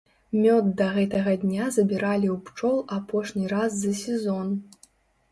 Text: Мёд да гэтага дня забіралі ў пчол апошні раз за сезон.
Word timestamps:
Мёд 0.35 0.69
да 0.77 0.85
гэтага 0.93 1.33
дня 1.41 1.65
забіралі 1.75 2.27
ў 2.35 2.37
пчол 2.47 2.79
апошні 2.95 3.43
раз 3.53 3.77
за 3.83 3.93
сезон. 4.01 4.49